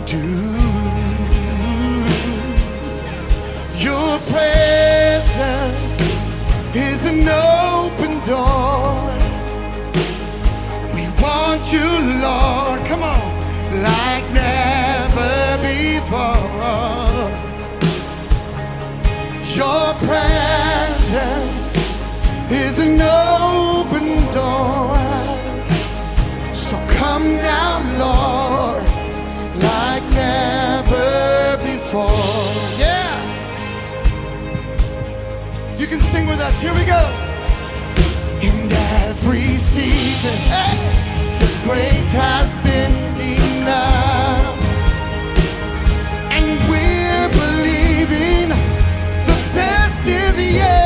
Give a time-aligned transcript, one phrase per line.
[0.00, 0.18] Do.
[3.78, 6.00] Your presence
[6.74, 9.12] is an open door.
[10.94, 11.88] We want you,
[12.26, 12.84] Lord.
[12.86, 13.22] Come on,
[13.82, 16.46] like never before.
[19.54, 21.66] Your presence
[22.50, 24.98] is an open door.
[26.52, 28.35] So come now, Lord,
[36.16, 36.60] sing with us.
[36.60, 37.02] Here we go.
[38.48, 38.72] In
[39.06, 40.76] every season, hey,
[41.40, 42.94] your grace has been
[43.38, 44.56] enough.
[46.36, 48.48] And we're believing
[49.30, 50.85] the best is yet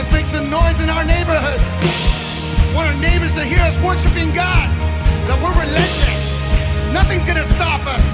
[0.00, 1.68] Let's make some noise in our neighborhoods.
[2.74, 4.64] Want our neighbors to hear us worshiping God.
[5.28, 6.24] That we're relentless.
[6.88, 8.06] Nothing's gonna stop us.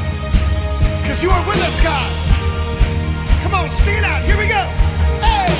[0.99, 2.11] Because you are with us, God.
[3.44, 4.25] Come on, sing it out.
[4.25, 4.67] Here we go.
[5.23, 5.55] Hey!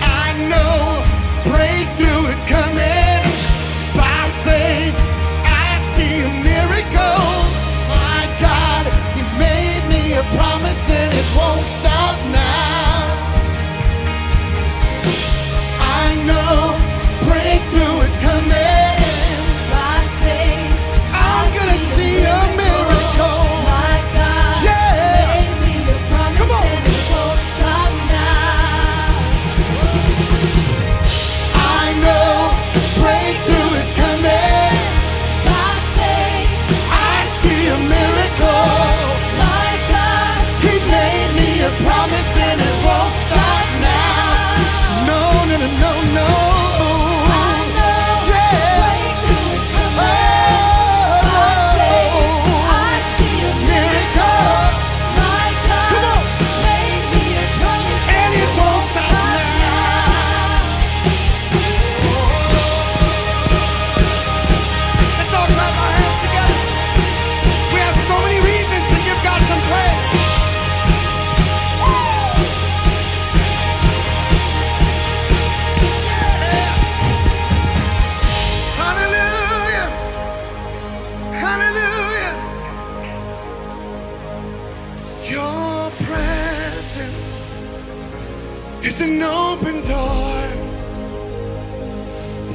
[0.00, 1.04] I know
[1.52, 3.28] breakthrough is coming.
[3.92, 4.96] By faith,
[5.44, 7.27] I see a miracle.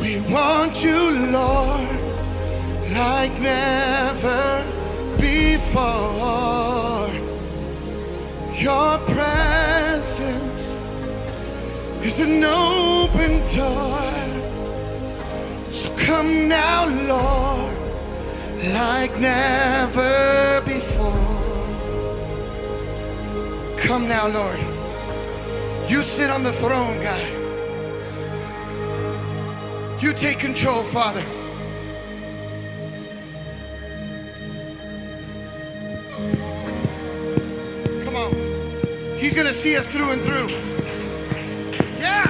[0.04, 1.88] We want you, Lord,
[2.92, 4.66] like never
[5.18, 7.08] before.
[8.54, 10.76] Your presence
[12.04, 14.12] is an open door.
[15.72, 17.78] So come now, Lord,
[18.74, 21.14] like never before.
[23.78, 24.60] Come now, Lord.
[25.90, 27.43] You sit on the throne, God.
[30.04, 31.24] You take control, Father.
[38.04, 38.34] Come on.
[39.18, 40.50] He's going to see us through and through.
[42.00, 42.28] Yeah.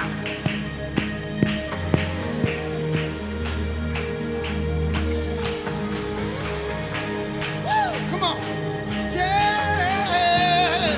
[7.64, 8.10] Woo!
[8.10, 8.36] Come on.
[9.12, 10.96] Yeah.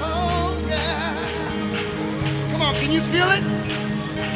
[0.00, 2.52] Oh, yeah.
[2.52, 3.47] Come on, can you feel it?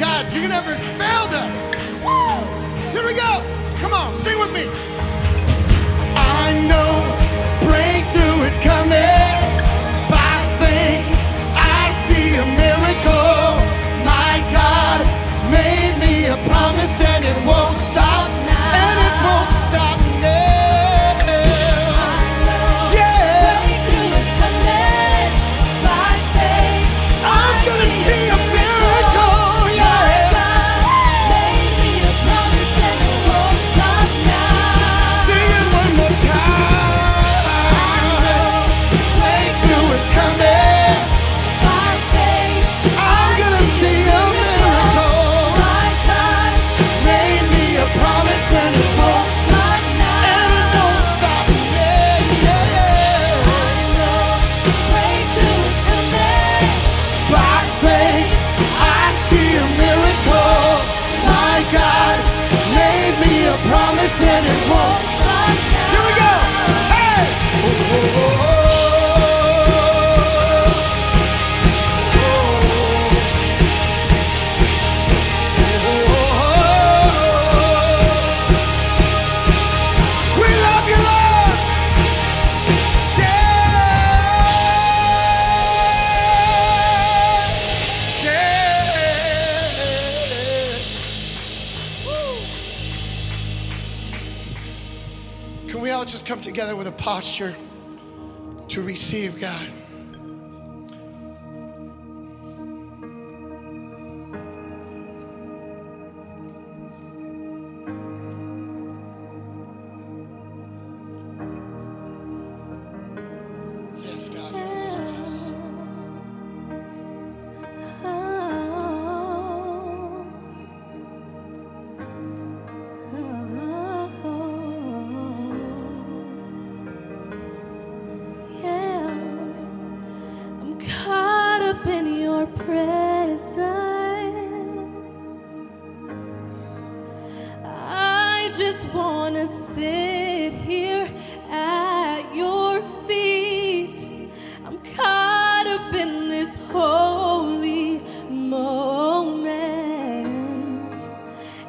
[0.03, 1.57] God, you never failed us.
[2.03, 2.35] Woo!
[2.91, 3.33] Here we go.
[3.79, 4.67] Come on, sing with me.
[6.19, 6.91] I know
[7.63, 9.39] breakthrough is coming.
[10.11, 11.07] By faith,
[11.55, 13.47] I see a miracle.
[14.03, 15.07] My God
[15.55, 17.82] made me a promise and it won't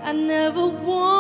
[0.06, 1.13] I never want.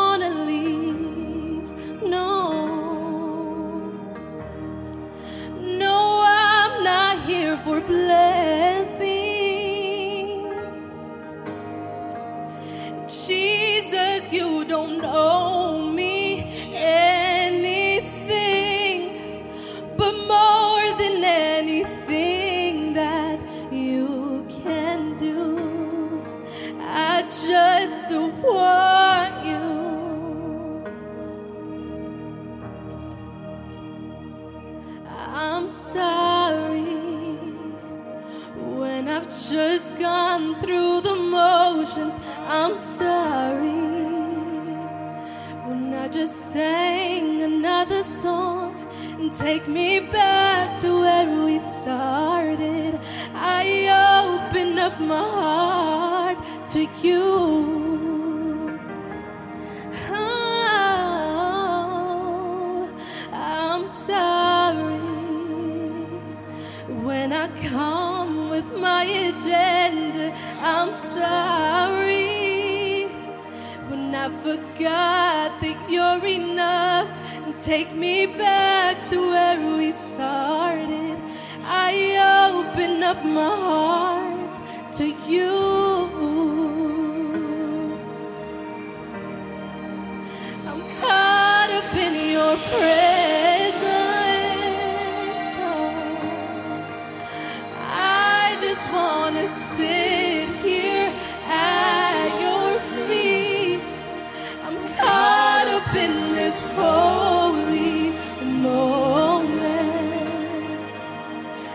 [106.75, 109.59] holy moment.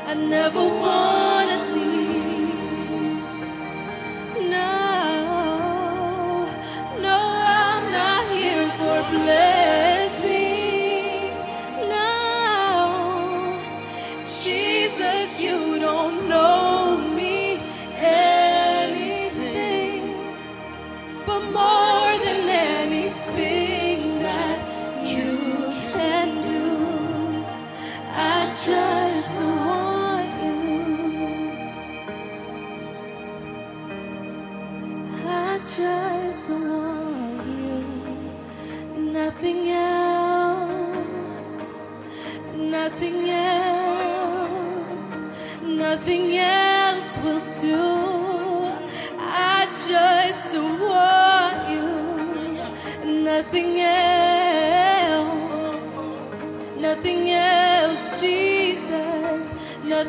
[0.07, 1.18] I never want.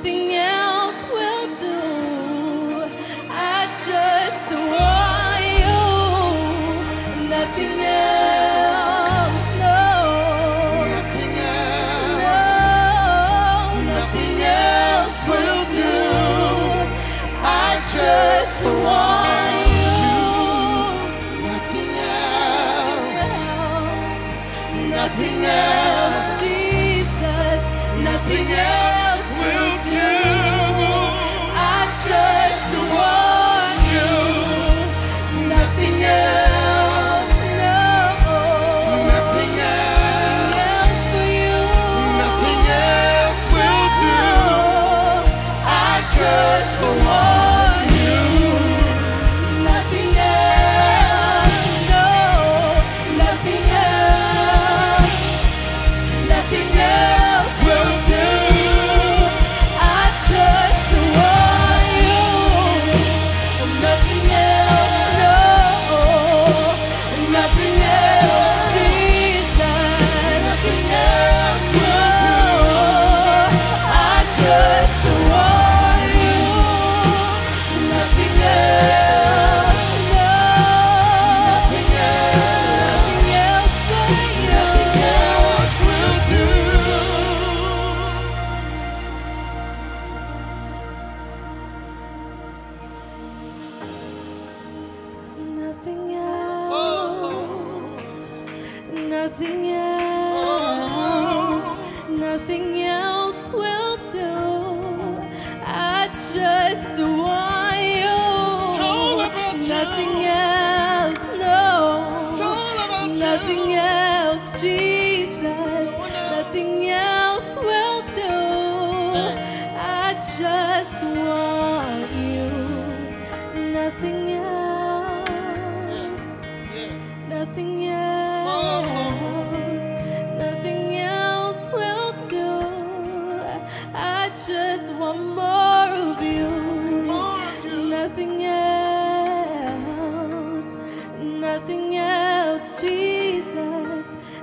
[0.01, 0.58] 地面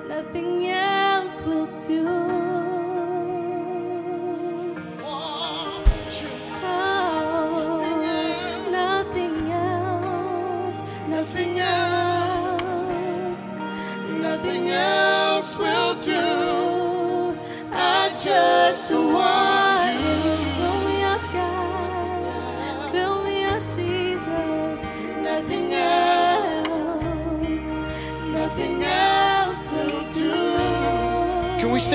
[0.08, 2.45] Nothing else will do.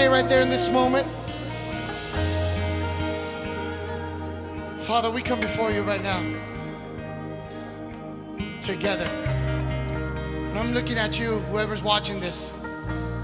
[0.07, 1.07] Right there in this moment?
[4.79, 6.21] Father, we come before you right now.
[8.61, 9.05] Together.
[9.05, 12.51] And I'm looking at you, whoever's watching this.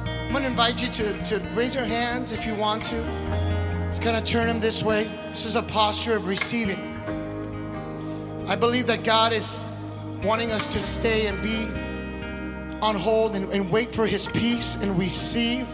[0.05, 2.95] I'm going to invite you to, to raise your hands if you want to.
[3.89, 5.09] Just kind of turn them this way.
[5.29, 6.79] This is a posture of receiving.
[8.47, 9.63] I believe that God is
[10.23, 11.65] wanting us to stay and be
[12.81, 15.67] on hold and, and wait for his peace and receive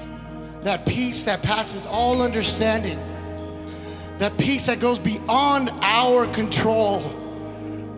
[0.64, 3.00] that peace that passes all understanding.
[4.20, 7.00] That peace that goes beyond our control,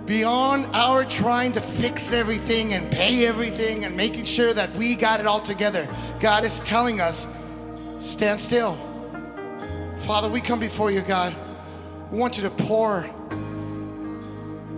[0.06, 5.19] beyond our trying to fix everything and pay everything and making sure that we got
[5.19, 5.88] it all together.
[6.19, 7.28] God is telling us,
[7.99, 8.78] stand still.
[9.99, 11.36] Father, we come before you, God.
[12.12, 13.10] We want you to pour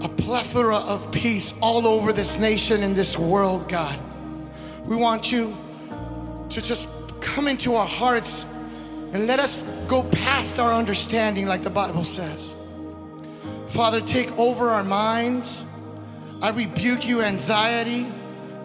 [0.02, 3.97] a plethora of peace all over this nation and this world, God.
[4.86, 5.56] We want you
[6.50, 6.88] to just
[7.27, 8.45] come into our hearts
[9.13, 12.55] and let us go past our understanding, like the Bible says.
[13.69, 15.65] Father, take over our minds.
[16.41, 18.07] I rebuke you, anxiety,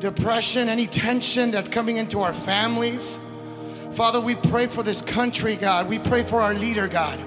[0.01, 3.19] depression, any tension that's coming into our families.
[3.93, 5.89] Father, we pray for this country, God.
[5.89, 7.19] We pray for our leader, God.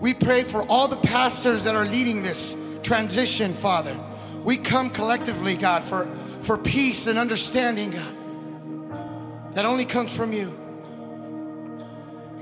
[0.00, 3.98] We pray for all the pastors that are leading this transition, Father.
[4.42, 6.06] We come collectively, God, for,
[6.42, 8.14] for peace and understanding, God,
[9.54, 10.52] that only comes from you.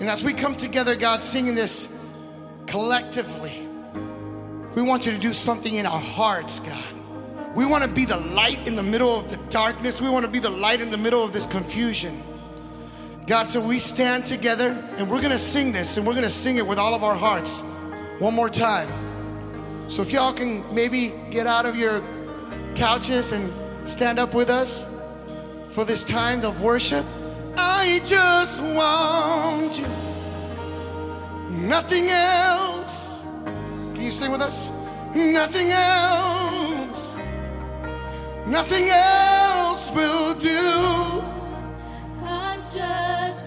[0.01, 1.89] And as we come together, God, singing this
[2.67, 3.69] collectively,
[4.75, 6.95] we want you to do something in our hearts, God.
[7.55, 10.01] We want to be the light in the middle of the darkness.
[10.01, 12.23] We want to be the light in the middle of this confusion.
[13.27, 16.31] God, so we stand together and we're going to sing this and we're going to
[16.31, 17.61] sing it with all of our hearts
[18.19, 18.89] one more time.
[19.89, 22.03] So if y'all can maybe get out of your
[22.75, 23.53] couches and
[23.87, 24.87] stand up with us
[25.73, 27.05] for this time of worship.
[27.57, 29.87] I just want you.
[31.67, 33.27] Nothing else.
[33.95, 34.71] Can you sing with us?
[35.15, 37.17] Nothing else.
[38.47, 40.61] Nothing else will do.
[42.23, 43.42] I just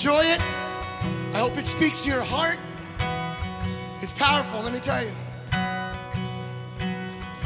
[0.00, 0.40] enjoy it.
[1.34, 2.58] I hope it speaks to your heart.
[4.00, 5.12] It's powerful, let me tell you.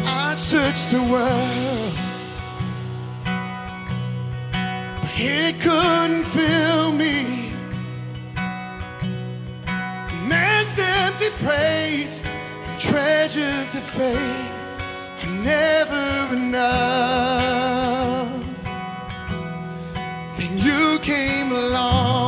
[0.07, 1.95] I searched the world,
[5.03, 7.51] but it couldn't fill me.
[10.29, 14.53] Man's empty praise and treasures of faith
[15.25, 17.83] are never enough.
[20.37, 22.24] Then you came along.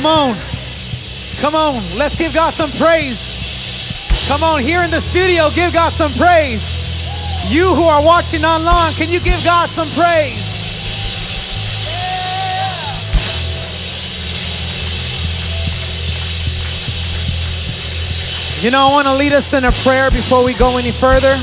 [0.00, 0.36] Come on.
[1.40, 1.98] Come on.
[1.98, 3.36] Let's give God some praise.
[4.28, 6.64] Come on, here in the studio, give God some praise.
[7.52, 10.56] You who are watching online, can you give God some praise?
[18.64, 21.36] You know, I want to lead us in a prayer before we go any further.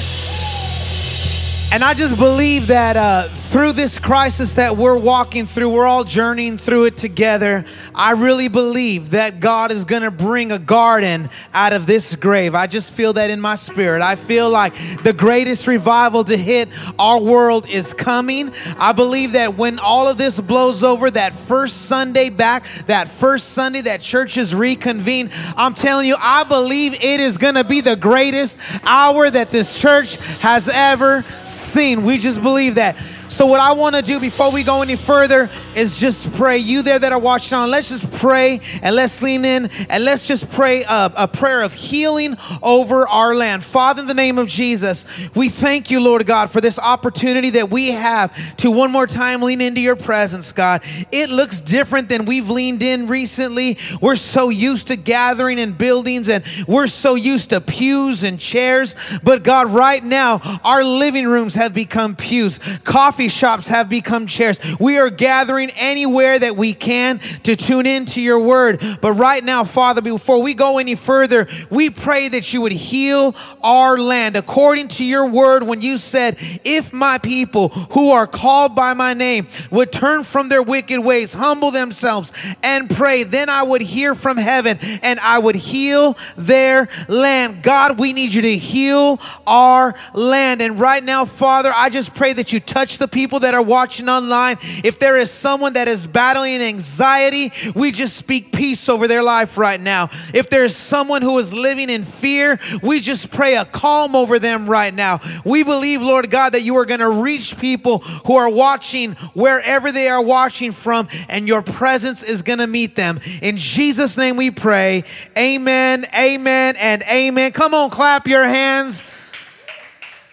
[1.72, 6.04] And I just believe that uh, through this crisis that we're walking through, we're all
[6.04, 7.64] journeying through it together.
[7.96, 12.56] I really believe that God is going to bring a garden out of this grave.
[12.56, 14.02] I just feel that in my spirit.
[14.02, 16.68] I feel like the greatest revival to hit
[17.00, 18.52] our world is coming.
[18.78, 23.50] I believe that when all of this blows over, that first Sunday back, that first
[23.50, 27.96] Sunday that churches reconvene, I'm telling you, I believe it is going to be the
[27.96, 32.04] greatest hour that this church has ever seen.
[32.04, 32.98] We just believe that.
[33.38, 36.58] So, what I want to do before we go any further is just pray.
[36.58, 40.28] You there that are watching on, let's just pray and let's lean in and let's
[40.28, 43.64] just pray a, a, prayer of healing over our land.
[43.64, 47.70] Father, in the name of Jesus, we thank you, Lord God, for this opportunity that
[47.70, 50.84] we have to one more time lean into your presence, God.
[51.12, 53.78] It looks different than we've leaned in recently.
[54.02, 58.96] We're so used to gathering in buildings and we're so used to pews and chairs.
[59.22, 62.58] But God, right now, our living rooms have become pews.
[62.84, 64.60] Coffee shops have become chairs.
[64.80, 68.82] We are gathering anywhere that we can to tune into your word.
[69.02, 73.36] But right now, Father, before we go any further, we pray that you would heal
[73.64, 78.76] our land according to your word when you said, If my people who are called
[78.76, 82.32] by my name would turn from their wicked ways, humble themselves,
[82.64, 87.64] and pray, then I would hear from heaven and I would heal their land.
[87.64, 90.62] God, we need you to heal our land.
[90.62, 94.10] And right now, Father, I just pray that you touch the people that are watching
[94.10, 99.24] online, if there is someone that is battling anxiety, we just speak peace over their
[99.24, 100.10] life right now.
[100.34, 104.70] If there's someone who is living in fear, we just pray a calm over them
[104.70, 105.20] right now.
[105.44, 109.92] We believe, Lord God, that you are going to reach people who are watching wherever
[109.92, 113.20] they are watching from, and your presence is going to meet them.
[113.42, 115.04] In Jesus' name we pray.
[115.38, 117.52] Amen, amen, and amen.
[117.52, 119.04] Come on, clap your hands.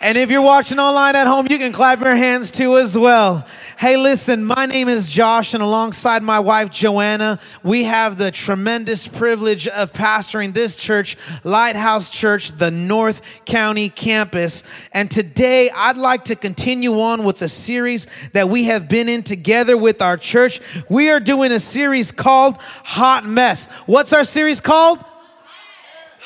[0.04, 3.48] And if you're watching online at home, you can clap your hands too as well.
[3.78, 9.08] Hey, listen, my name is Josh, and alongside my wife Joanna, we have the tremendous
[9.08, 14.62] privilege of pastoring this church, Lighthouse Church, the North County campus.
[14.92, 19.22] And today, I'd like to continue on with a series that we have been in
[19.22, 20.60] together with our church.
[20.90, 23.68] We are doing a series called Hot Mess.
[23.86, 25.02] What's our series called?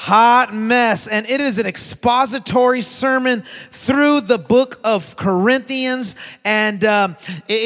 [0.01, 1.09] Hot mess.
[1.09, 6.15] And it is an expository sermon through the book of Corinthians.
[6.45, 7.17] And um,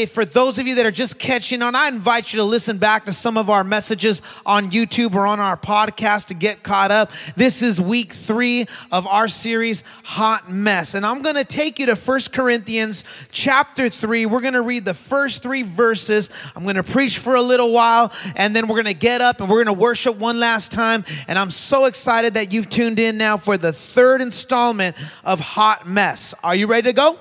[0.09, 3.05] for those of you that are just catching on, I invite you to listen back
[3.05, 7.13] to some of our messages on YouTube or on our podcast to get caught up.
[7.37, 10.95] This is week three of our series, Hot Mess.
[10.95, 14.25] And I'm going to take you to First Corinthians chapter three.
[14.25, 16.31] We're going to read the first three verses.
[16.57, 19.43] I'm going to preach for a little while, and then we're going to get up
[19.43, 21.05] and we're going to worship one last time.
[21.29, 25.41] And I'm so excited excited that you've tuned in now for the third installment of
[25.41, 26.37] Hot Mess.
[26.45, 27.19] Are you ready to go?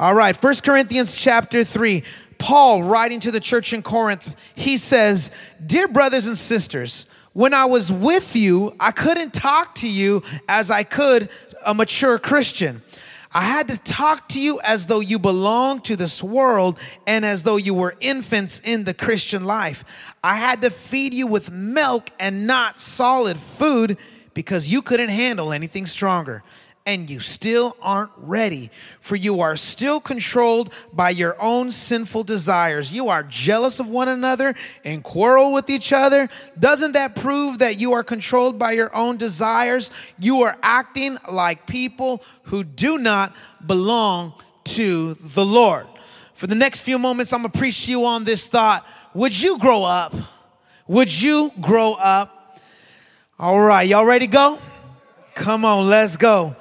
[0.00, 2.02] All right, First Corinthians chapter 3.
[2.38, 5.30] Paul, writing to the church in Corinth, he says,
[5.66, 10.70] Dear brothers and sisters, when I was with you, I couldn't talk to you as
[10.70, 11.28] I could
[11.66, 12.80] a mature Christian.
[13.34, 17.44] I had to talk to you as though you belonged to this world and as
[17.44, 20.14] though you were infants in the Christian life.
[20.22, 23.96] I had to feed you with milk and not solid food
[24.34, 26.42] because you couldn't handle anything stronger.
[26.84, 28.68] And you still aren't ready,
[29.00, 32.92] for you are still controlled by your own sinful desires.
[32.92, 36.28] You are jealous of one another and quarrel with each other.
[36.58, 39.92] Doesn't that prove that you are controlled by your own desires?
[40.18, 45.86] You are acting like people who do not belong to the Lord.
[46.34, 49.56] For the next few moments, I'm gonna preach to you on this thought Would you
[49.58, 50.14] grow up?
[50.88, 52.41] Would you grow up?
[53.38, 54.58] All right, y'all ready to go?
[55.34, 56.54] Come on, let's go.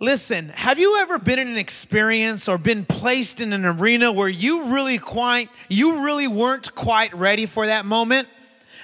[0.00, 4.28] Listen, have you ever been in an experience or been placed in an arena where
[4.28, 8.28] you really quite you really weren't quite ready for that moment?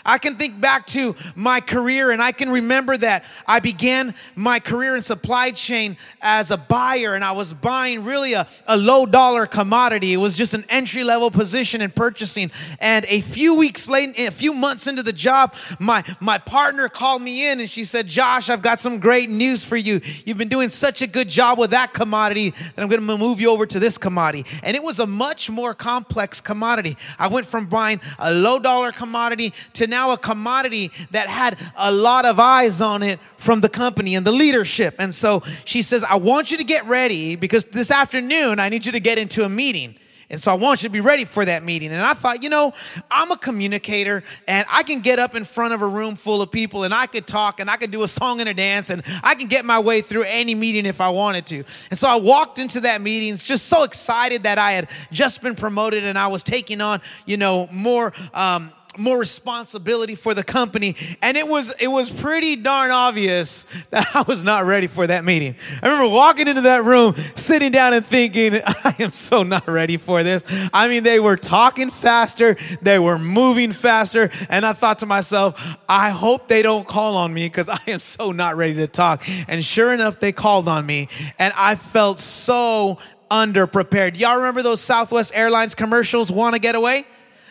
[0.07, 4.61] I can think back to my career and I can remember that I began my
[4.61, 9.05] career in supply chain as a buyer and I was buying really a, a low
[9.05, 10.15] dollar commodity.
[10.15, 12.53] It was just an entry level position in purchasing.
[12.81, 17.21] And a few weeks late, a few months into the job, my, my partner called
[17.21, 20.01] me in and she said, Josh, I've got some great news for you.
[20.25, 23.41] You've been doing such a good job with that commodity that I'm going to move
[23.41, 24.49] you over to this commodity.
[24.63, 26.97] And it was a much more complex commodity.
[27.19, 31.59] I went from buying a low dollar commodity to now now a commodity that had
[31.75, 34.97] a lot of eyes on it from the company and the leadership.
[34.99, 38.85] And so she says, I want you to get ready because this afternoon I need
[38.85, 39.95] you to get into a meeting.
[40.29, 41.93] And so I want you to be ready for that meeting.
[41.93, 42.75] And I thought, you know,
[43.11, 46.51] I'm a communicator and I can get up in front of a room full of
[46.51, 49.03] people and I could talk and I could do a song and a dance and
[49.23, 51.65] I can get my way through any meeting if I wanted to.
[51.91, 55.55] And so I walked into that meeting just so excited that I had just been
[55.55, 60.95] promoted and I was taking on, you know, more um, more responsibility for the company
[61.23, 65.25] and it was it was pretty darn obvious that I was not ready for that
[65.25, 65.55] meeting.
[65.83, 69.97] I remember walking into that room, sitting down and thinking, I am so not ready
[69.97, 70.45] for this.
[70.73, 75.79] I mean, they were talking faster, they were moving faster, and I thought to myself,
[75.89, 79.23] I hope they don't call on me because I am so not ready to talk.
[79.49, 82.99] And sure enough, they called on me and I felt so
[83.31, 84.19] underprepared.
[84.19, 87.07] Y'all remember those Southwest Airlines commercials, Want to Get Away?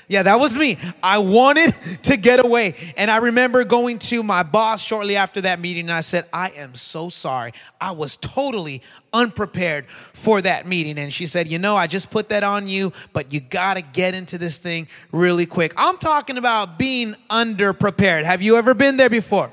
[0.08, 0.78] Yeah, that was me.
[1.02, 2.76] I wanted to get away.
[2.96, 6.50] And I remember going to my boss shortly after that meeting and I said, I
[6.52, 7.54] am so sorry.
[7.82, 8.82] I was totally
[9.14, 11.00] unprepared for that meeting.
[11.00, 13.82] And she said, You know, I just put that on you, but you got to
[13.82, 15.74] get into this thing really quick.
[15.78, 18.24] I'm talking about being underprepared.
[18.26, 19.52] Have you ever been there before?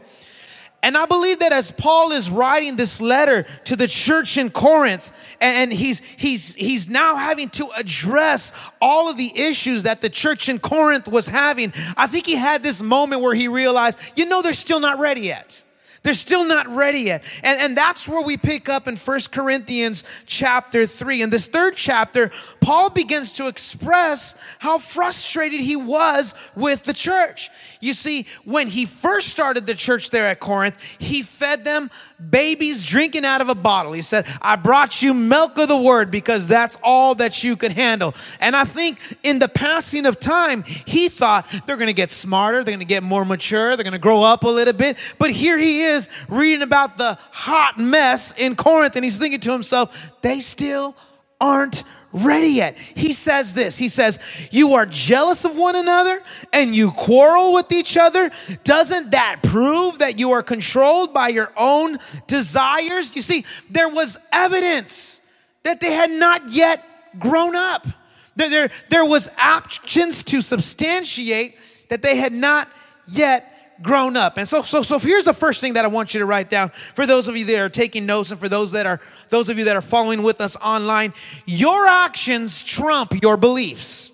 [0.83, 5.13] And I believe that as Paul is writing this letter to the church in Corinth,
[5.41, 10.49] and he's, he's, he's now having to address all of the issues that the church
[10.49, 14.43] in Corinth was having, I think he had this moment where he realized, you know,
[14.43, 15.63] they're still not ready yet.
[16.03, 17.23] They're still not ready yet.
[17.45, 21.23] And, and that's where we pick up in First Corinthians chapter 3.
[21.23, 22.31] In this third chapter,
[22.61, 27.51] Paul begins to express how frustrated he was with the church.
[27.81, 31.91] You see, when he first started the church there at Corinth, he fed them
[32.31, 33.93] babies drinking out of a bottle.
[33.93, 37.73] He said, I brought you milk of the word because that's all that you could
[37.73, 38.15] handle.
[38.41, 42.65] And I think in the passing of time, he thought they're going to get smarter,
[42.65, 44.97] they're going to get more mature, they're going to grow up a little bit.
[45.19, 45.92] But here he is
[46.29, 50.97] reading about the hot mess in Corinth, and he's thinking to himself, they still
[51.41, 52.79] aren't ready yet.
[52.79, 54.19] He says this He says,
[54.51, 56.23] You are jealous of one another
[56.53, 58.31] and you quarrel with each other.
[58.65, 63.17] Doesn't that prove that you are controlled by your own desires?
[63.17, 65.21] You see, there was evidence
[65.63, 66.85] that they had not yet
[67.19, 67.87] grown up.
[68.35, 71.57] There, there, there was actions to substantiate
[71.89, 72.69] that they had not
[73.07, 74.37] yet grown up.
[74.37, 76.71] And so, so, so here's the first thing that I want you to write down
[76.95, 79.01] for those of you that are taking notes and for those that are,
[79.31, 81.15] those of you that are following with us online.
[81.47, 84.11] Your actions trump your beliefs.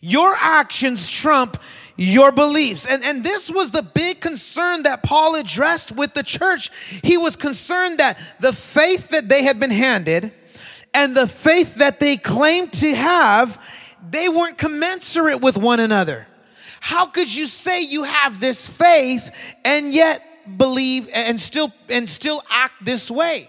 [0.00, 1.58] Your actions trump
[1.96, 2.86] your beliefs.
[2.86, 6.70] And, and this was the big concern that Paul addressed with the church.
[7.02, 10.32] He was concerned that the faith that they had been handed
[10.92, 13.60] and the faith that they claimed to have,
[14.08, 16.26] they weren't commensurate with one another.
[16.84, 19.30] How could you say you have this faith
[19.64, 20.22] and yet
[20.58, 23.48] believe and still and still act this way?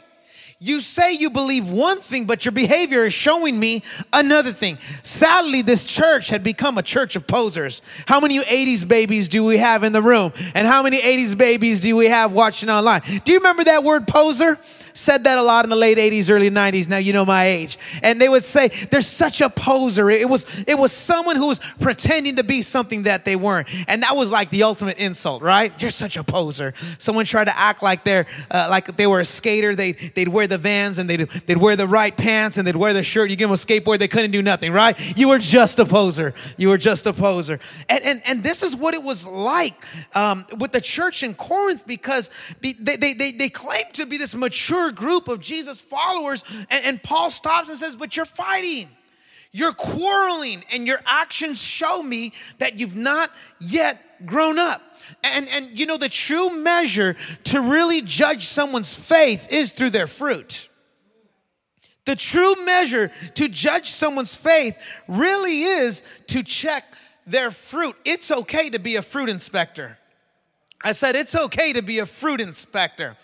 [0.58, 3.84] You say you believe one thing, but your behavior is showing me
[4.14, 4.78] another thing.
[5.04, 7.82] Sadly, this church had become a church of posers.
[8.08, 10.32] How many 80s babies do we have in the room?
[10.54, 13.02] And how many 80s babies do we have watching online?
[13.26, 14.58] Do you remember that word poser?
[14.96, 16.88] Said that a lot in the late 80s, early 90s.
[16.88, 17.78] Now you know my age.
[18.02, 20.10] And they would say, there's such a poser.
[20.10, 23.68] It was, it was someone who was pretending to be something that they weren't.
[23.88, 25.74] And that was like the ultimate insult, right?
[25.82, 26.74] You're such a poser.
[26.98, 29.76] Someone tried to act like they're, uh, like they were a skater.
[29.76, 32.94] They, they'd wear the vans and they'd, they'd wear the right pants and they'd wear
[32.94, 33.30] the shirt.
[33.30, 34.98] You give them a skateboard, they couldn't do nothing, right?
[35.18, 36.34] You were just a poser.
[36.58, 37.60] You were just a poser.
[37.90, 39.86] And, and, and this is what it was like
[40.16, 42.30] um, with the church in Corinth because
[42.62, 46.44] they, they, they, they claimed to be this mature mature group of Jesus followers.
[46.70, 48.90] And, and Paul stops and says, But you're fighting.
[49.52, 53.32] You're quarreling, and your actions show me that you've not
[53.62, 54.82] yet grown up.
[55.24, 57.16] And, and you know, the true measure
[57.46, 60.70] to really judge someone's faith is through their fruit.
[62.04, 64.78] The true measure to judge someone's faith
[65.08, 66.84] really is to check
[67.26, 67.96] their fruit.
[68.04, 69.98] It's okay to be a fruit inspector.
[70.82, 73.16] I said, it's okay to be a fruit inspector.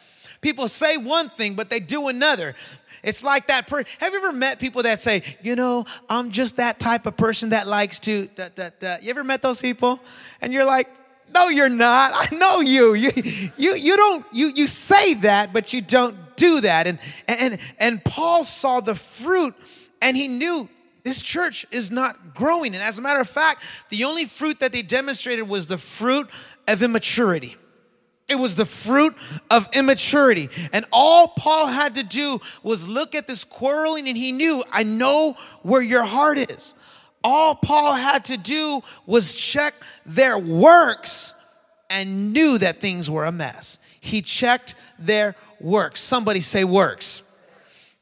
[0.41, 2.55] People say one thing, but they do another.
[3.03, 3.69] It's like that.
[3.69, 7.49] Have you ever met people that say, you know, I'm just that type of person
[7.49, 8.97] that likes to, da, da, da.
[9.01, 9.99] you ever met those people?
[10.41, 10.87] And you're like,
[11.33, 12.13] no, you're not.
[12.15, 12.93] I know you.
[12.93, 13.11] You,
[13.57, 16.87] you, you don't, you, you say that, but you don't do that.
[16.87, 19.55] And, and, and Paul saw the fruit
[20.01, 20.67] and he knew
[21.03, 22.73] this church is not growing.
[22.73, 26.29] And as a matter of fact, the only fruit that they demonstrated was the fruit
[26.67, 27.55] of immaturity.
[28.31, 29.13] It was the fruit
[29.49, 30.47] of immaturity.
[30.71, 34.83] And all Paul had to do was look at this quarreling, and he knew, I
[34.83, 36.73] know where your heart is.
[37.25, 39.73] All Paul had to do was check
[40.05, 41.35] their works
[41.89, 43.79] and knew that things were a mess.
[43.99, 45.99] He checked their works.
[45.99, 47.23] Somebody say works.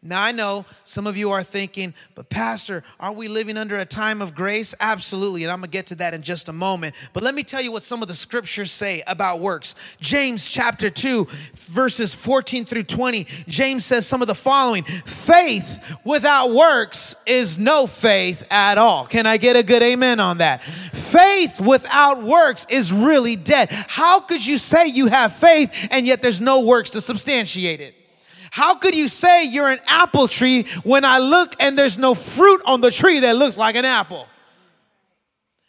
[0.01, 3.83] Now, I know some of you are thinking, but Pastor, aren't we living under a
[3.83, 4.73] time of grace?
[4.79, 6.95] Absolutely, and I'm gonna get to that in just a moment.
[7.11, 9.75] But let me tell you what some of the scriptures say about works.
[9.99, 16.51] James chapter 2, verses 14 through 20, James says some of the following Faith without
[16.51, 19.05] works is no faith at all.
[19.05, 20.63] Can I get a good amen on that?
[20.63, 23.67] Faith without works is really dead.
[23.69, 27.98] How could you say you have faith and yet there's no works to substantiate it?
[28.51, 32.61] How could you say you're an apple tree when I look and there's no fruit
[32.65, 34.27] on the tree that looks like an apple?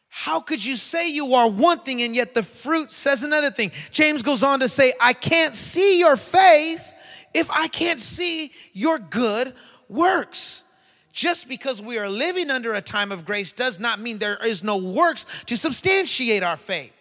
[0.08, 3.70] How could you say you are one thing and yet the fruit says another thing?
[3.90, 6.92] James goes on to say, I can't see your faith
[7.32, 9.54] if I can't see your good
[9.88, 10.64] works.
[11.12, 14.62] Just because we are living under a time of grace does not mean there is
[14.62, 16.96] no works to substantiate our faith.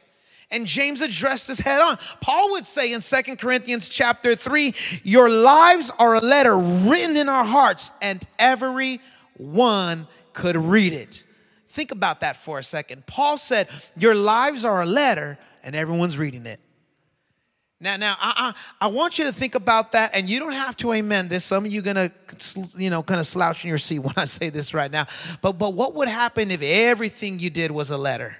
[0.51, 1.97] And James addressed this head on.
[2.21, 4.73] Paul would say in Second Corinthians chapter 3,
[5.03, 8.99] your lives are a letter written in our hearts, and every
[9.37, 11.25] one could read it.
[11.67, 13.05] Think about that for a second.
[13.05, 16.59] Paul said, Your lives are a letter, and everyone's reading it.
[17.79, 20.75] Now, now, I, I, I, want you to think about that, and you don't have
[20.77, 21.45] to amen this.
[21.45, 22.11] Some of you gonna,
[22.75, 25.05] you know, kind of slouch in your seat when I say this right now.
[25.41, 28.35] But, but what would happen if everything you did was a letter?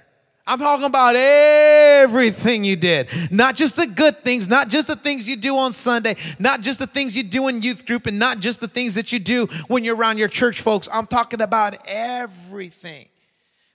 [0.50, 3.08] I'm talking about everything you did.
[3.30, 6.80] Not just the good things, not just the things you do on Sunday, not just
[6.80, 9.46] the things you do in youth group, and not just the things that you do
[9.68, 10.88] when you're around your church folks.
[10.92, 13.06] I'm talking about everything.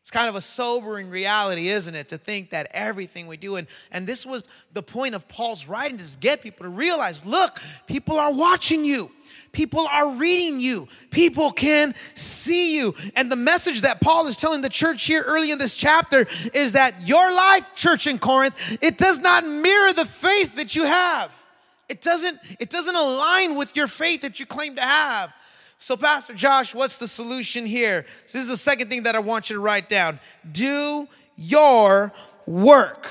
[0.01, 3.67] It's kind of a sobering reality, isn't it, to think that everything we do, and,
[3.89, 7.57] and this was the point of Paul's writing, to get people to realize look,
[7.87, 9.11] people are watching you.
[9.55, 10.89] People are reading you.
[11.11, 12.93] People can see you.
[13.15, 16.73] And the message that Paul is telling the church here early in this chapter is
[16.73, 21.31] that your life, church in Corinth, it does not mirror the faith that you have.
[21.87, 25.31] It doesn't, it doesn't align with your faith that you claim to have.
[25.77, 28.05] So, Pastor Josh, what's the solution here?
[28.25, 30.19] So this is the second thing that I want you to write down.
[30.51, 32.11] Do your
[32.45, 33.07] work.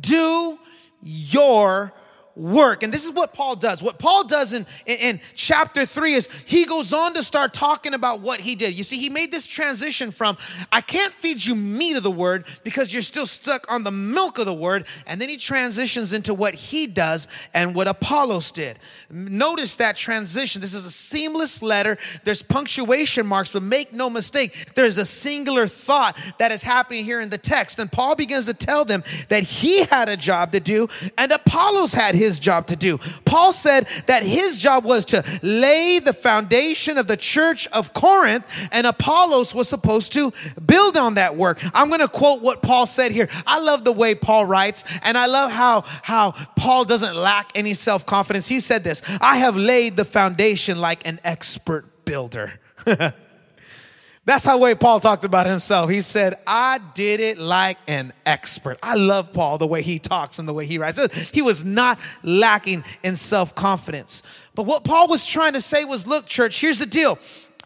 [0.00, 0.58] Do
[1.02, 1.92] your
[2.38, 2.82] work.
[2.82, 3.82] And this is what Paul does.
[3.82, 7.94] What Paul does in, in, in, chapter three is he goes on to start talking
[7.94, 8.74] about what he did.
[8.74, 10.36] You see, he made this transition from,
[10.70, 14.38] I can't feed you meat of the word because you're still stuck on the milk
[14.38, 14.86] of the word.
[15.06, 18.78] And then he transitions into what he does and what Apollos did.
[19.10, 20.60] Notice that transition.
[20.60, 21.98] This is a seamless letter.
[22.24, 27.20] There's punctuation marks, but make no mistake, there's a singular thought that is happening here
[27.20, 27.78] in the text.
[27.78, 31.92] And Paul begins to tell them that he had a job to do and Apollos
[31.92, 32.98] had his his job to do.
[33.24, 38.46] Paul said that his job was to lay the foundation of the church of Corinth,
[38.70, 40.32] and Apollos was supposed to
[40.64, 41.58] build on that work.
[41.72, 43.28] I'm going to quote what Paul said here.
[43.46, 47.72] I love the way Paul writes, and I love how, how Paul doesn't lack any
[47.72, 48.46] self confidence.
[48.46, 52.60] He said this I have laid the foundation like an expert builder.
[54.28, 55.88] That's how way Paul talked about himself.
[55.88, 58.78] He said, I did it like an expert.
[58.82, 61.30] I love Paul, the way he talks and the way he writes.
[61.30, 64.22] He was not lacking in self confidence.
[64.54, 67.18] But what Paul was trying to say was, look, church, here's the deal.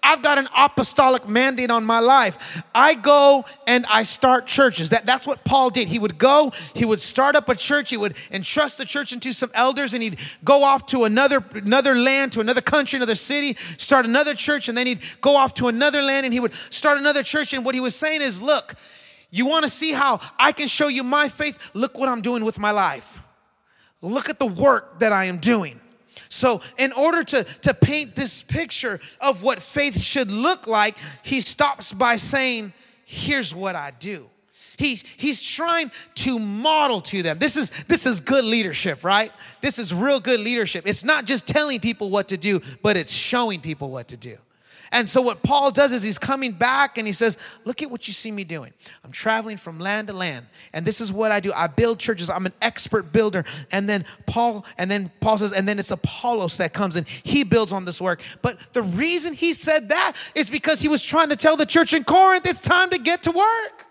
[0.02, 2.62] I've got an apostolic mandate on my life.
[2.74, 4.90] I go and I start churches.
[4.90, 5.88] That, that's what Paul did.
[5.88, 9.32] He would go, he would start up a church, he would entrust the church into
[9.32, 13.54] some elders, and he'd go off to another, another land, to another country, another city,
[13.76, 16.98] start another church, and then he'd go off to another land and he would start
[16.98, 17.52] another church.
[17.52, 18.74] And what he was saying is, look,
[19.30, 21.70] you want to see how I can show you my faith?
[21.74, 23.20] Look what I'm doing with my life.
[24.00, 25.80] Look at the work that I am doing.
[26.28, 31.40] So, in order to, to paint this picture of what faith should look like, he
[31.40, 32.72] stops by saying,
[33.04, 34.30] Here's what I do.
[34.78, 37.38] He's, he's trying to model to them.
[37.38, 39.30] This is, this is good leadership, right?
[39.60, 40.86] This is real good leadership.
[40.86, 44.36] It's not just telling people what to do, but it's showing people what to do.
[44.92, 48.06] And so what Paul does is he's coming back and he says, Look at what
[48.06, 48.72] you see me doing.
[49.02, 50.46] I'm traveling from land to land.
[50.74, 51.50] And this is what I do.
[51.52, 52.28] I build churches.
[52.28, 53.44] I'm an expert builder.
[53.72, 57.42] And then Paul, and then Paul says, and then it's Apollos that comes and he
[57.42, 58.20] builds on this work.
[58.42, 61.94] But the reason he said that is because he was trying to tell the church
[61.94, 63.86] in Corinth, it's time to get to work.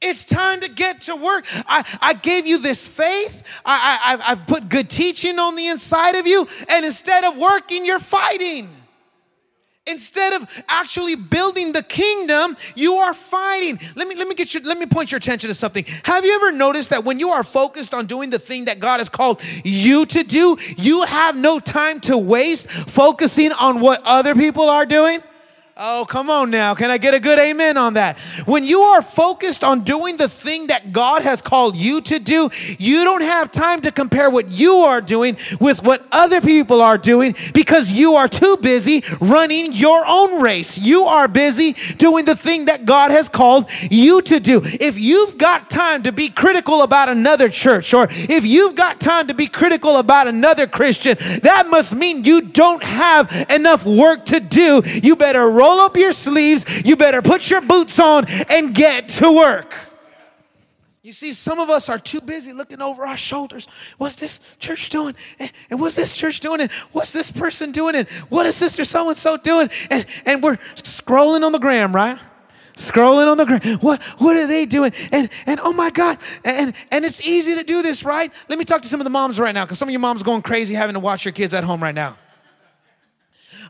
[0.00, 1.44] It's time to get to work.
[1.66, 3.42] I, I gave you this faith.
[3.64, 6.46] I, I, I've put good teaching on the inside of you.
[6.68, 8.68] And instead of working, you're fighting.
[9.88, 13.78] Instead of actually building the kingdom, you are fighting.
[13.96, 15.84] Let me let me get you let me point your attention to something.
[16.04, 18.98] Have you ever noticed that when you are focused on doing the thing that God
[18.98, 24.34] has called you to do, you have no time to waste focusing on what other
[24.34, 25.22] people are doing?
[25.80, 26.74] Oh, come on now.
[26.74, 28.18] Can I get a good amen on that?
[28.46, 32.50] When you are focused on doing the thing that God has called you to do,
[32.80, 36.98] you don't have time to compare what you are doing with what other people are
[36.98, 40.76] doing because you are too busy running your own race.
[40.76, 44.60] You are busy doing the thing that God has called you to do.
[44.64, 49.28] If you've got time to be critical about another church or if you've got time
[49.28, 54.40] to be critical about another Christian, that must mean you don't have enough work to
[54.40, 54.82] do.
[54.84, 59.08] You better roll roll up your sleeves, you better put your boots on and get
[59.08, 59.74] to work.
[61.02, 63.66] You see, some of us are too busy looking over our shoulders.
[63.96, 65.14] What's this church doing?
[65.38, 66.60] And, what's this church doing?
[66.60, 67.94] And what's this person doing?
[67.94, 69.70] And what is Sister so and so doing?
[69.90, 72.18] And, and we're scrolling on the gram, right?
[72.74, 73.78] Scrolling on the gram.
[73.78, 74.92] What, what are they doing?
[75.10, 76.18] And, and oh my God.
[76.44, 78.30] And, and it's easy to do this, right?
[78.48, 80.20] Let me talk to some of the moms right now because some of your moms
[80.22, 82.18] are going crazy having to watch your kids at home right now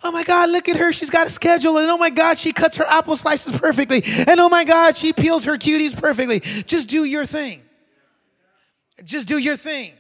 [0.03, 0.93] oh my God, look at her.
[0.93, 1.79] She's got a schedule.
[1.79, 4.03] And oh my God, she cuts her apple slices perfectly.
[4.27, 6.41] And oh my God, she peels her cuties perfectly.
[6.41, 7.63] Just do your thing.
[9.05, 9.93] Just do your thing.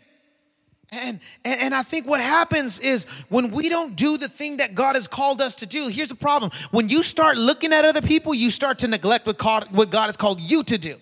[0.90, 4.74] And, and, and I think what happens is when we don't do the thing that
[4.74, 6.50] God has called us to do, here's the problem.
[6.70, 10.06] When you start looking at other people, you start to neglect what God, what God
[10.06, 10.96] has called you to do.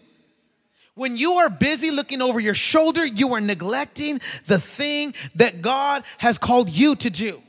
[0.95, 6.05] When you are busy looking over your shoulder, you are neglecting the thing that God
[6.19, 7.43] has called you to do.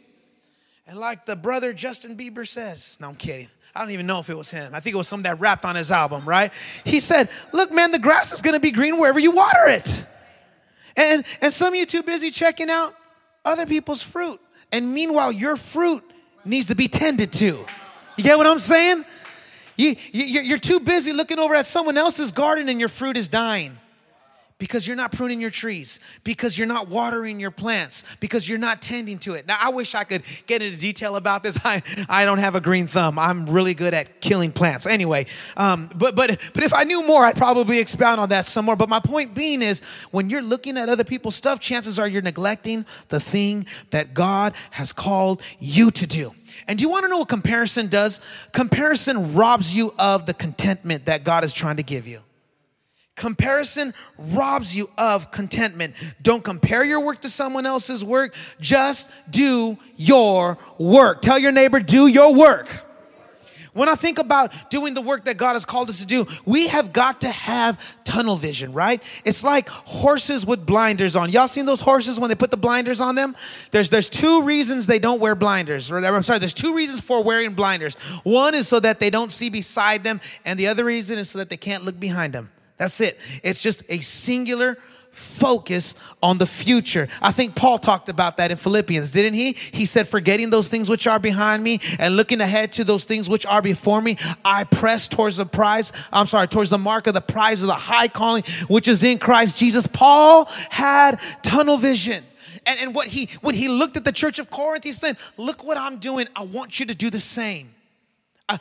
[0.88, 3.50] And like the brother Justin Bieber says, no, I'm kidding.
[3.76, 4.74] I don't even know if it was him.
[4.74, 6.52] I think it was something that rapped on his album, right?
[6.84, 10.06] He said, Look, man, the grass is gonna be green wherever you water it.
[10.96, 12.96] And, and some of you too busy checking out
[13.46, 14.40] other people's fruit.
[14.72, 16.04] And meanwhile, your fruit
[16.44, 17.66] needs to be tended to.
[18.16, 19.06] You get what I'm saying?
[19.76, 23.28] You, you, you're too busy looking over at someone else's garden and your fruit is
[23.28, 23.78] dying
[24.60, 28.82] because you're not pruning your trees, because you're not watering your plants, because you're not
[28.82, 29.46] tending to it.
[29.46, 31.60] Now, I wish I could get into detail about this.
[31.66, 33.20] I, I don't have a green thumb.
[33.20, 34.88] I'm really good at killing plants.
[34.88, 35.28] Anyway,
[35.58, 38.76] um, but, but, but if I knew more, I'd probably expound on that some more.
[38.76, 39.82] But my point being is
[40.12, 44.56] when you're looking at other people's stuff, chances are you're neglecting the thing that God
[44.72, 46.34] has called you to do.
[46.68, 48.22] And do you want to know what comparison does?
[48.54, 52.22] Comparison robs you of the contentment that God is trying to give you.
[53.18, 55.96] Comparison robs you of contentment.
[56.22, 58.36] Don't compare your work to someone else's work.
[58.62, 61.24] Just do your work.
[61.24, 62.70] Tell your neighbor, do your work.
[63.74, 66.68] When I think about doing the work that God has called us to do, we
[66.68, 69.02] have got to have tunnel vision, right?
[69.24, 71.30] It's like horses with blinders on.
[71.30, 73.36] Y'all seen those horses when they put the blinders on them?
[73.70, 75.92] There's there's two reasons they don't wear blinders.
[75.92, 77.94] I'm sorry, there's two reasons for wearing blinders.
[78.24, 81.40] One is so that they don't see beside them, and the other reason is so
[81.40, 82.52] that they can't look behind them.
[82.78, 83.20] That's it.
[83.44, 84.78] It's just a singular
[85.18, 87.08] focus on the future.
[87.22, 89.54] I think Paul talked about that in Philippians, didn't he?
[89.54, 93.28] He said, Forgetting those things which are behind me and looking ahead to those things
[93.28, 97.16] which are before me, I press towards the prize, I'm sorry, towards the mark of
[97.16, 99.88] the prize of the high calling which is in Christ Jesus.
[99.88, 102.24] Paul had tunnel vision.
[102.66, 105.64] And, and what he when he looked at the church of Corinth, he said, Look
[105.64, 106.28] what I'm doing.
[106.36, 107.74] I want you to do the same.
[108.50, 108.60] I,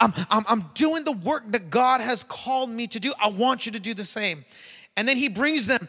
[0.00, 3.12] am I'm, I'm doing the work that God has called me to do.
[3.20, 4.44] I want you to do the same.
[4.96, 5.88] And then he brings them,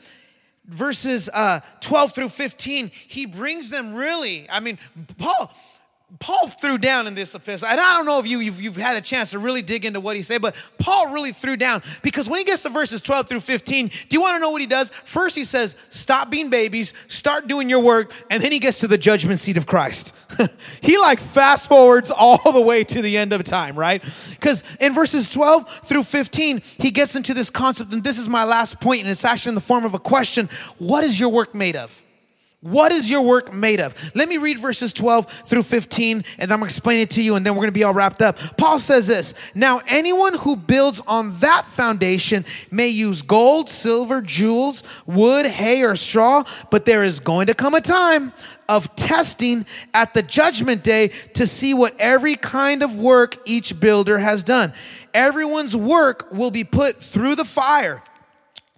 [0.65, 4.77] verses uh, 12 through 15, he brings them really, I mean,
[5.17, 5.53] Paul,
[6.19, 8.97] Paul threw down in this epistle, and I don't know if you, you've, you've, had
[8.97, 12.29] a chance to really dig into what he said, but Paul really threw down because
[12.29, 14.67] when he gets to verses 12 through 15, do you want to know what he
[14.67, 14.89] does?
[14.89, 18.87] First, he says, Stop being babies, start doing your work, and then he gets to
[18.87, 20.13] the judgment seat of Christ.
[20.81, 24.03] he like fast forwards all the way to the end of time, right?
[24.31, 28.43] Because in verses 12 through 15, he gets into this concept, and this is my
[28.43, 31.55] last point, and it's actually in the form of a question What is your work
[31.55, 32.03] made of?
[32.61, 33.95] What is your work made of?
[34.13, 37.43] Let me read verses 12 through 15 and I'm gonna explain it to you and
[37.43, 38.37] then we're gonna be all wrapped up.
[38.55, 44.83] Paul says this Now, anyone who builds on that foundation may use gold, silver, jewels,
[45.07, 48.31] wood, hay, or straw, but there is going to come a time
[48.69, 54.19] of testing at the judgment day to see what every kind of work each builder
[54.19, 54.71] has done.
[55.15, 58.03] Everyone's work will be put through the fire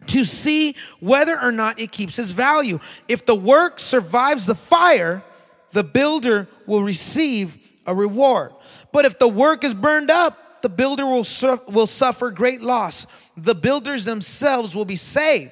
[0.08, 2.80] to see whether or not it keeps its value.
[3.08, 5.24] If the work survives the fire,
[5.72, 8.54] the builder will receive a reward.
[8.92, 11.26] But if the work is burned up, the builder will,
[11.68, 13.06] will suffer great loss.
[13.36, 15.52] The builders themselves will be saved,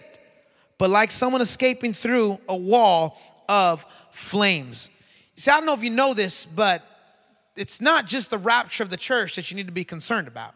[0.77, 4.89] but like someone escaping through a wall of flames.
[5.35, 6.85] See, I don't know if you know this, but
[7.57, 10.55] it's not just the rapture of the church that you need to be concerned about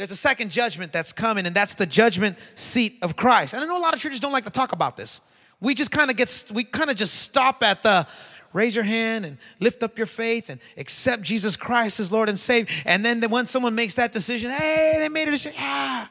[0.00, 3.52] there's a second judgment that's coming, and that's the judgment seat of Christ.
[3.52, 5.20] And I know a lot of churches don't like to talk about this.
[5.60, 8.06] We just kind of get, we kind of just stop at the
[8.54, 12.38] raise your hand and lift up your faith and accept Jesus Christ as Lord and
[12.38, 12.74] Savior.
[12.86, 16.10] And then when someone makes that decision, hey, they made a decision, ah.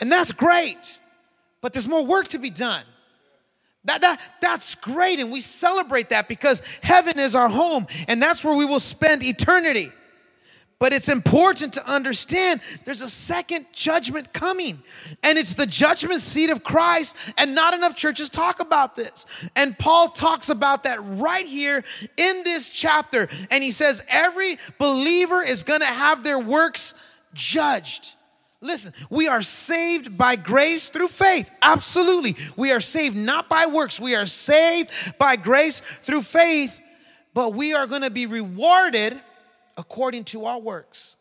[0.00, 0.98] And that's great.
[1.60, 2.84] But there's more work to be done.
[3.84, 8.42] That, that, that's great, and we celebrate that because heaven is our home, and that's
[8.42, 9.90] where we will spend eternity.
[10.80, 14.80] But it's important to understand there's a second judgment coming,
[15.24, 19.26] and it's the judgment seat of Christ, and not enough churches talk about this.
[19.56, 21.82] And Paul talks about that right here
[22.16, 26.94] in this chapter, and he says every believer is gonna have their works
[27.34, 28.14] judged.
[28.60, 31.50] Listen, we are saved by grace through faith.
[31.62, 32.36] Absolutely.
[32.56, 34.00] We are saved not by works.
[34.00, 36.80] We are saved by grace through faith,
[37.34, 39.20] but we are going to be rewarded
[39.78, 41.17] according to our works,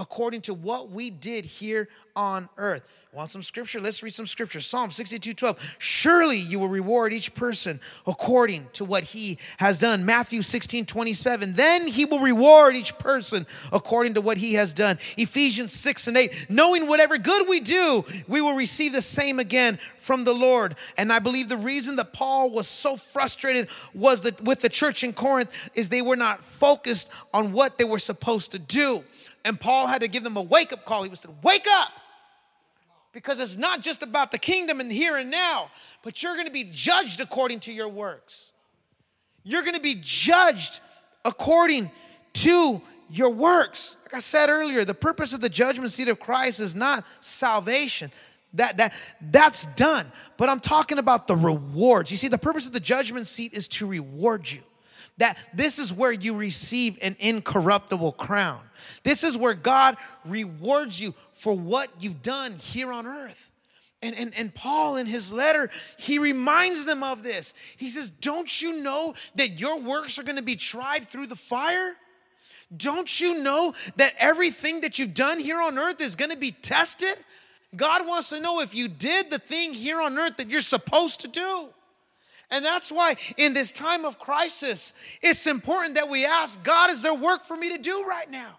[0.00, 1.86] according to what we did here
[2.16, 2.82] on earth.
[3.12, 3.80] Want some scripture?
[3.80, 4.60] Let's read some scripture.
[4.60, 5.76] Psalm 62 12.
[5.78, 10.06] Surely you will reward each person according to what he has done.
[10.06, 11.54] Matthew 16 27.
[11.54, 14.96] Then he will reward each person according to what he has done.
[15.16, 16.46] Ephesians 6 and 8.
[16.48, 20.76] Knowing whatever good we do, we will receive the same again from the Lord.
[20.96, 25.02] And I believe the reason that Paul was so frustrated was that with the church
[25.02, 29.02] in Corinth is they were not focused on what they were supposed to do.
[29.44, 31.02] And Paul had to give them a wake up call.
[31.02, 31.92] He was said, Wake up!
[33.12, 35.70] because it's not just about the kingdom and here and now,
[36.02, 38.52] but you're going to be judged according to your works.
[39.42, 40.80] You're going to be judged
[41.24, 41.90] according
[42.34, 42.80] to
[43.10, 43.98] your works.
[44.02, 48.12] Like I said earlier, the purpose of the judgment seat of Christ is not salvation.
[48.54, 50.10] That, that, that's done.
[50.36, 52.10] But I'm talking about the rewards.
[52.10, 54.60] You see, the purpose of the judgment seat is to reward you.
[55.20, 58.60] That this is where you receive an incorruptible crown.
[59.02, 63.52] This is where God rewards you for what you've done here on earth.
[64.00, 65.68] And, and, and Paul, in his letter,
[65.98, 67.54] he reminds them of this.
[67.76, 71.36] He says, Don't you know that your works are going to be tried through the
[71.36, 71.92] fire?
[72.74, 76.52] Don't you know that everything that you've done here on earth is going to be
[76.52, 77.14] tested?
[77.76, 81.20] God wants to know if you did the thing here on earth that you're supposed
[81.20, 81.68] to do.
[82.50, 87.02] And that's why in this time of crisis, it's important that we ask God, is
[87.02, 88.58] there work for me to do right now?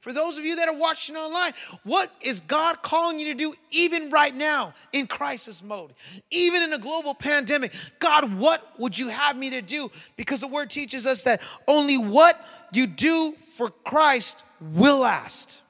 [0.00, 1.52] For those of you that are watching online,
[1.84, 5.92] what is God calling you to do even right now in crisis mode?
[6.30, 9.90] Even in a global pandemic, God, what would you have me to do?
[10.16, 15.62] Because the word teaches us that only what you do for Christ will last.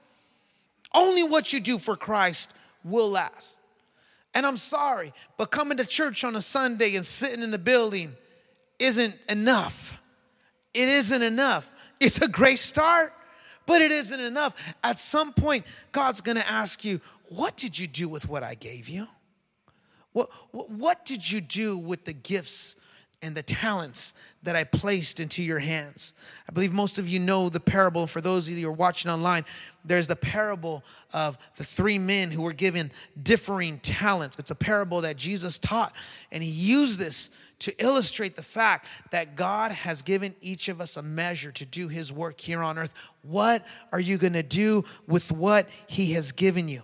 [0.94, 2.54] Only what you do for Christ
[2.84, 3.56] will last.
[4.34, 8.14] And I'm sorry, but coming to church on a Sunday and sitting in the building
[8.78, 10.00] isn't enough.
[10.72, 11.72] It isn't enough.
[12.00, 13.12] It's a great start,
[13.66, 14.54] but it isn't enough.
[14.84, 18.88] At some point, God's gonna ask you, What did you do with what I gave
[18.88, 19.08] you?
[20.12, 22.76] What, what, what did you do with the gifts
[23.22, 26.14] and the talents that I placed into your hands.
[26.48, 28.06] I believe most of you know the parable.
[28.06, 29.44] For those of you who are watching online,
[29.84, 32.90] there's the parable of the three men who were given
[33.22, 34.38] differing talents.
[34.38, 35.94] It's a parable that Jesus taught,
[36.32, 40.96] and he used this to illustrate the fact that God has given each of us
[40.96, 42.94] a measure to do his work here on earth.
[43.22, 46.82] What are you going to do with what he has given you?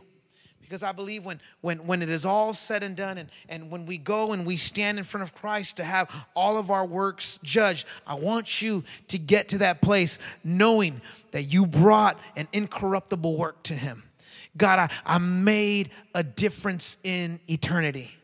[0.67, 3.87] Because I believe when, when, when it is all said and done, and, and when
[3.87, 7.39] we go and we stand in front of Christ to have all of our works
[7.43, 11.01] judged, I want you to get to that place knowing
[11.31, 14.03] that you brought an incorruptible work to Him.
[14.57, 18.17] God, I, I made a difference in eternity.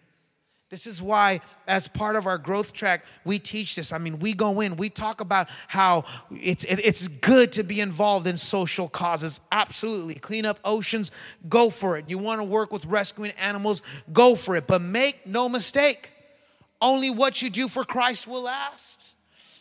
[0.72, 3.92] This is why, as part of our growth track, we teach this.
[3.92, 7.78] I mean, we go in, we talk about how it's, it, it's good to be
[7.78, 9.42] involved in social causes.
[9.52, 10.14] Absolutely.
[10.14, 11.10] Clean up oceans,
[11.46, 12.08] go for it.
[12.08, 13.82] You want to work with rescuing animals,
[14.14, 14.66] go for it.
[14.66, 16.14] But make no mistake,
[16.80, 19.14] only what you do for Christ will last.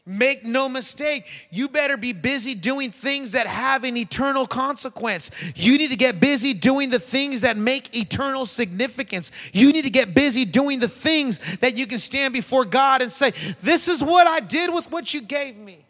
[0.04, 5.30] Make no mistake, you better be busy doing things that have an eternal consequence.
[5.56, 9.32] You need to get busy doing the things that make eternal significance.
[9.54, 13.12] You need to get busy doing the things that you can stand before God and
[13.12, 13.32] say,
[13.62, 15.86] This is what I did with what you gave me.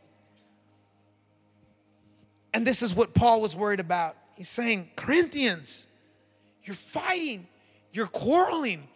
[2.53, 4.17] And this is what Paul was worried about.
[4.35, 5.87] He's saying, Corinthians,
[6.65, 7.47] you're fighting,
[7.93, 8.89] you're quarreling,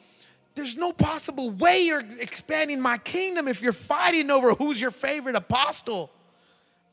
[0.56, 5.36] there's no possible way you're expanding my kingdom if you're fighting over who's your favorite
[5.36, 6.10] apostle.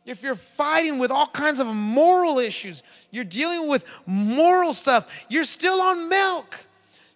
[0.04, 2.82] If you're fighting with all kinds of moral issues,
[3.12, 6.58] you're dealing with moral stuff, you're still on milk.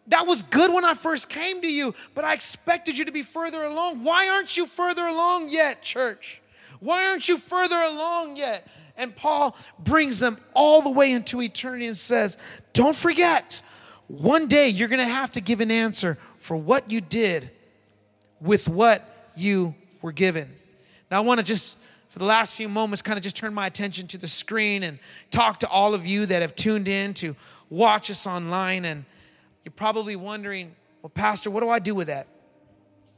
[0.08, 3.24] That was good when I first came to you, but I expected you to be
[3.24, 4.04] further along.
[4.04, 6.40] Why aren't you further along yet, church?
[6.78, 8.68] Why aren't you further along yet?
[8.96, 12.38] And Paul brings them all the way into eternity and says,
[12.72, 13.62] Don't forget,
[14.06, 17.50] one day you're gonna have to give an answer for what you did
[18.40, 20.48] with what you were given.
[21.10, 21.76] Now, I want to just,
[22.08, 25.00] for the last few moments, kind of just turn my attention to the screen and
[25.32, 27.34] talk to all of you that have tuned in to
[27.68, 28.84] watch us online.
[28.84, 29.04] And
[29.64, 30.72] you're probably wondering,
[31.02, 32.28] well, Pastor, what do I do with that?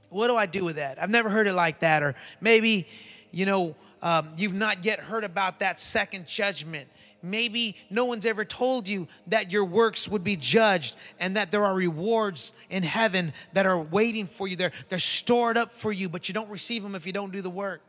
[0.09, 1.01] What do I do with that?
[1.01, 2.03] I've never heard it like that.
[2.03, 2.87] Or maybe,
[3.31, 6.89] you know, um, you've not yet heard about that second judgment.
[7.23, 11.65] Maybe no one's ever told you that your works would be judged and that there
[11.65, 14.55] are rewards in heaven that are waiting for you.
[14.55, 17.43] They're, they're stored up for you, but you don't receive them if you don't do
[17.43, 17.83] the work.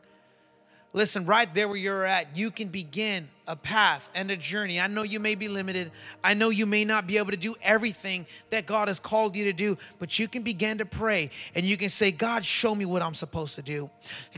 [0.92, 4.80] Listen, right there where you're at, you can begin a path and a journey.
[4.80, 5.90] I know you may be limited.
[6.22, 9.44] I know you may not be able to do everything that God has called you
[9.46, 12.84] to do, but you can begin to pray and you can say, God, show me
[12.84, 13.90] what I'm supposed to do.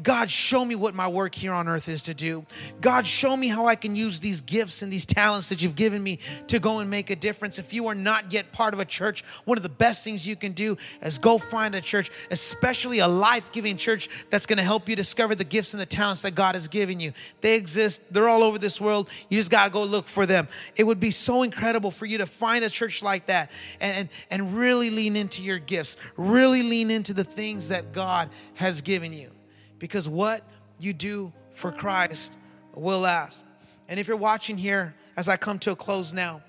[0.03, 2.47] God, show me what my work here on earth is to do.
[2.81, 6.03] God, show me how I can use these gifts and these talents that you've given
[6.03, 7.59] me to go and make a difference.
[7.59, 10.37] If you are not yet part of a church, one of the best things you
[10.37, 14.63] can do is go find a church, especially a life giving church that's going to
[14.63, 17.13] help you discover the gifts and the talents that God has given you.
[17.41, 19.11] They exist, they're all over this world world.
[19.29, 20.49] You just got to go look for them.
[20.77, 24.09] It would be so incredible for you to find a church like that and, and,
[24.31, 29.13] and really lean into your gifts, really lean into the things that God has given
[29.13, 29.31] you.
[29.79, 30.43] Because what
[30.79, 32.37] you do for Christ
[32.75, 33.47] will last.
[33.89, 36.43] And if you're watching here as I come to a close now,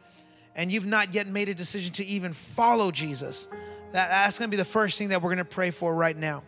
[0.55, 3.47] and you've not yet made a decision to even follow Jesus,
[3.91, 6.43] that, that's to be the first thing that we're to pray for right now.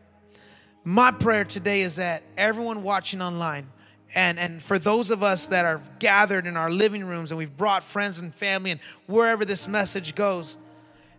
[0.83, 3.67] My prayer today is that everyone watching online
[4.13, 7.55] and, and for those of us that are gathered in our living rooms and we've
[7.57, 10.57] brought friends and family and wherever this message goes,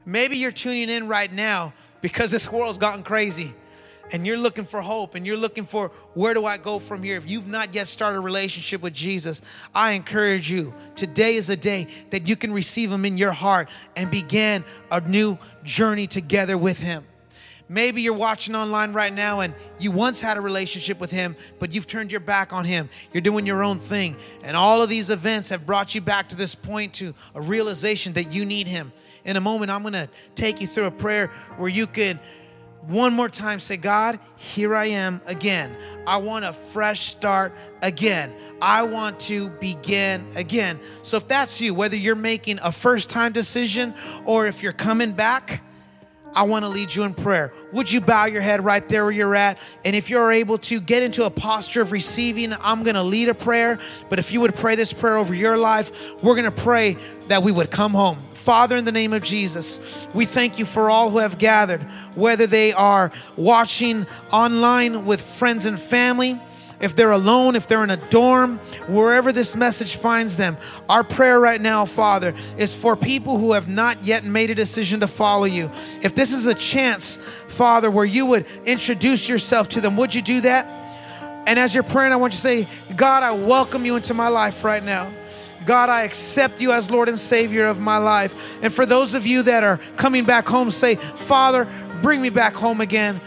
[0.05, 3.53] maybe you're tuning in right now because this world's gotten crazy
[4.13, 7.17] and you're looking for hope and you're looking for where do I go from here?
[7.17, 9.43] If you've not yet started a relationship with Jesus,
[9.75, 10.75] I encourage you.
[10.95, 15.01] Today is a day that you can receive Him in your heart and begin a
[15.01, 17.05] new journey together with Him.
[17.69, 21.75] Maybe you're watching online right now and you once had a relationship with Him, but
[21.75, 22.89] you've turned your back on Him.
[23.13, 24.17] You're doing your own thing.
[24.45, 28.13] And all of these events have brought you back to this point to a realization
[28.13, 28.93] that you need Him.
[29.25, 32.21] In a moment, I'm going to take you through a prayer where you can
[32.83, 35.77] one more time say, God, here I am again.
[36.07, 37.53] I want a fresh start
[37.83, 38.33] again.
[38.63, 40.79] I want to begin again.
[41.03, 43.93] So if that's you, whether you're making a first time decision
[44.25, 45.65] or if you're coming back,
[46.37, 47.51] I want to lead you in prayer.
[47.73, 49.59] Would you bow your head right there where you're at?
[49.87, 53.31] And if you're able to get into a posture of receiving, I'm going to lead
[53.31, 53.79] a prayer.
[54.11, 57.43] But if you would pray this prayer over your life, we're going to pray that
[57.43, 58.19] we would come home.
[58.19, 61.83] Father, in the name of Jesus, we thank you for all who have gathered,
[62.15, 66.39] whether they are watching online with friends and family
[66.81, 68.59] if they're alone, if they're in a dorm,
[68.89, 70.57] wherever this message finds them.
[70.89, 75.01] Our prayer right now, Father, is for people who have not yet made a decision
[75.01, 75.71] to follow you.
[76.03, 80.23] If this is a chance, Father, where you would introduce yourself to them, would you
[80.23, 80.71] do that?
[81.47, 84.29] And as you're praying, I want you to say, God, I welcome you into my
[84.29, 85.13] life right now.
[85.65, 88.63] God, I accept you as Lord and Savior of my life.
[88.63, 91.69] And for those of you that are coming back home, say, Father,
[92.03, 93.21] bring me back home again.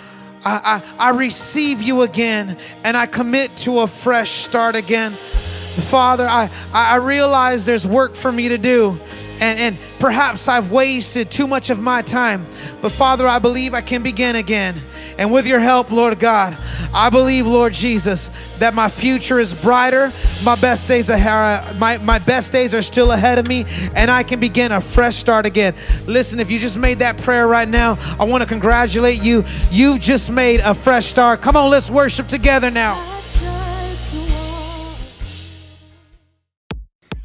[0.45, 5.13] I, I, I receive you again and I commit to a fresh start again.
[5.13, 8.99] Father, I, I realize there's work for me to do.
[9.41, 12.45] And, and perhaps I've wasted too much of my time.
[12.81, 14.75] But Father, I believe I can begin again.
[15.17, 16.57] And with your help, Lord God,
[16.93, 20.13] I believe, Lord Jesus, that my future is brighter.
[20.43, 23.65] My best days ahead, my, my best days are still ahead of me,
[23.95, 25.75] and I can begin a fresh start again.
[26.05, 29.43] Listen, if you just made that prayer right now, I want to congratulate you.
[29.71, 31.41] You've just made a fresh start.
[31.41, 33.18] Come on, let's worship together now.